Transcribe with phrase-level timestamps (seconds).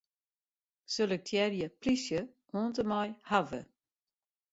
[0.93, 2.23] Selektearje 'plysje'
[2.55, 3.61] oant en mei 'hawwe'.